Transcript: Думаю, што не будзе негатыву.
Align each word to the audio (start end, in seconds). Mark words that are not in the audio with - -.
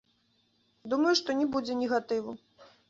Думаю, 0.93 1.13
што 1.21 1.29
не 1.43 1.47
будзе 1.57 1.73
негатыву. 1.85 2.31